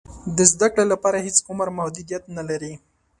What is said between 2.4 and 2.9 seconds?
لري.